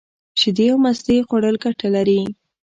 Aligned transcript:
شیدې 0.39 0.65
او 0.71 0.77
مستې 0.83 1.15
خوړل 1.27 1.55
گټه 1.63 1.87
لري. 1.95 2.21